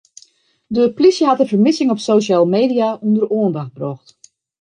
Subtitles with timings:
[0.67, 4.07] De plysje hat de fermissing op sosjale media ûnder de oandacht brocht.